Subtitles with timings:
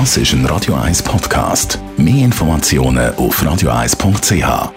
[0.00, 1.78] Das ist ein Radio 1 Podcast.
[1.96, 4.72] Mehr Informationen auf radio1.ch.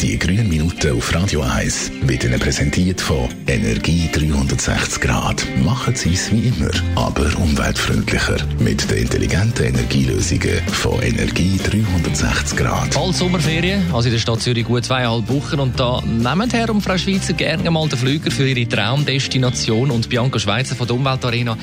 [0.00, 5.46] Die grünen Minuten auf Radio 1 werden Ihnen präsentiert von Energie 360 Grad.
[5.62, 8.38] Machen Sie es wie immer, aber umweltfreundlicher.
[8.58, 12.94] Mit den intelligenten Energielösungen von Energie 360 Grad.
[12.94, 15.60] Bald Sommerferien, also in der Stadt Zürich gut zweieinhalb Wochen.
[15.60, 19.90] Und da nehmen Herr und Frau Schweizer gerne mal den Flüger für ihre Traumdestination.
[19.90, 21.58] Und Bianca Schweizer von der Umweltarena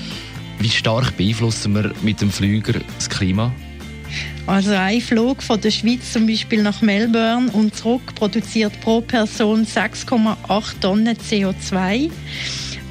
[0.60, 3.52] wie stark beeinflussen wir mit dem Flüger das Klima?
[4.48, 9.66] Also ein Flug von der Schweiz zum Beispiel nach Melbourne und zurück produziert pro Person
[9.66, 12.12] 6,8 Tonnen CO2.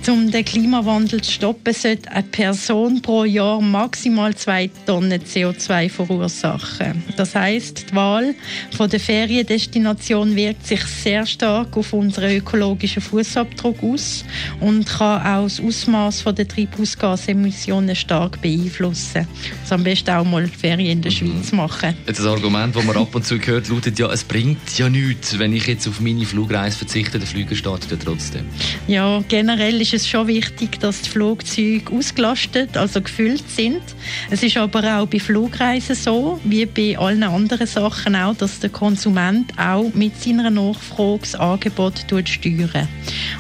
[0.07, 7.03] Um den Klimawandel zu stoppen, sollte eine Person pro Jahr maximal zwei Tonnen CO2 verursachen.
[7.17, 8.35] Das heißt, die Wahl
[8.77, 14.27] von der Feriendestination wirkt sich sehr stark auf unseren ökologischen Fußabdruck aus
[14.61, 19.27] und kann auch das Ausmaß der Treibhausgasemissionen stark beeinflussen.
[19.63, 21.17] Also am besten auch mal Ferien in der mhm.
[21.17, 21.97] Schweiz machen.
[22.07, 25.39] Jetzt das Argument, das man ab und zu hört, lautet ja, es bringt ja nichts,
[25.39, 28.45] wenn ich jetzt auf meine Flugreise verzichte, der Flüger startet ja trotzdem.
[28.87, 33.83] Ja, generell ist es schon wichtig, dass die Flugzeuge ausgelastet, also gefüllt sind.
[34.31, 38.71] Es ist aber auch bei Flugreisen so, wie bei allen anderen Sachen auch, dass der
[38.71, 42.89] Konsument auch mit seiner Nachfrage das Angebot steuern.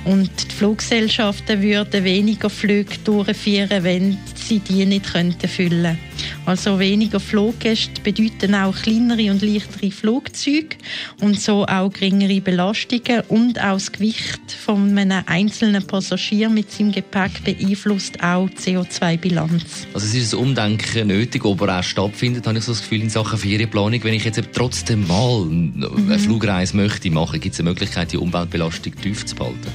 [0.05, 5.99] Und die Fluggesellschaften würden weniger Flüge durchführen, wenn sie die nicht könnten füllen
[6.47, 10.77] Also weniger Fluggäste bedeuten auch kleinere und leichtere Flugzeuge
[11.21, 16.93] und so auch geringere Belastungen und auch das Gewicht von einem einzelnen Passagier mit seinem
[16.93, 19.87] Gepäck beeinflusst auch die CO2-Bilanz.
[19.95, 23.11] Also es ist ein Umdenken nötig, aber auch stattfindet, habe ich so das Gefühl in
[23.11, 24.05] Sachen Ferienplanung.
[24.05, 26.19] Wenn ich jetzt trotzdem mal eine mhm.
[26.19, 29.73] Flugreise möchte machen, gibt es eine Möglichkeit, die Umweltbelastung tief zu behalten?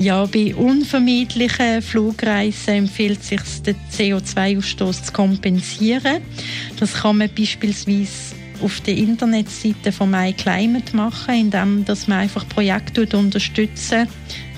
[0.00, 6.22] Ja, bei unvermeidlichen Flugreisen empfiehlt es sich, den CO2-Ausstoß zu kompensieren.
[6.78, 13.06] Das kann man beispielsweise auf der Internetseite von MyClimate machen, indem dass man einfach Projekte
[13.16, 14.08] unterstützen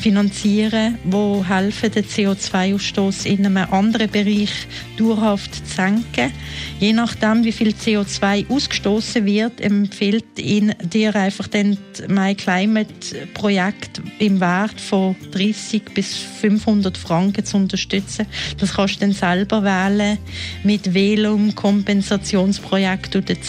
[0.03, 4.51] finanzieren, wo helfen, den CO2-Ausstoß in einem anderen Bereich
[4.99, 6.33] dauerhaft zu senken.
[6.81, 11.79] Je nachdem, wie viel CO2 ausgestoßen wird, empfiehlt ihn dir einfach den
[12.09, 12.93] My Climate
[13.33, 18.27] Projekt im Wert von 30 bis 500 Franken zu unterstützen.
[18.59, 20.19] Das kannst du dann selber wählen
[20.65, 23.41] mit Wählung Kompensationsprojekt und den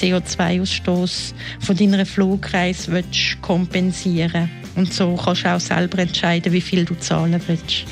[0.43, 3.03] CO2-Ausstoß von deiner Flugreise
[3.41, 4.49] kompensieren.
[4.75, 7.85] Und so kannst du auch selber entscheiden, wie viel du zahlen willst.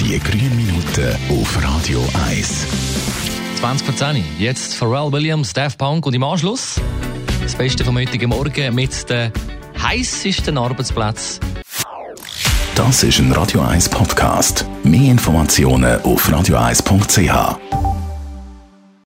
[0.00, 2.66] Die grünen Minuten auf Radio 1.
[3.60, 4.24] 20 vor 10.
[4.38, 6.80] Jetzt Pharrell Williams, Daft Punk und im Anschluss
[7.42, 9.30] das Beste vom heutigen Morgen mit den
[9.80, 11.40] heißesten Arbeitsplätzen.
[12.74, 14.66] Das ist ein Radio 1 Podcast.
[14.82, 17.93] Mehr Informationen auf radio1.ch.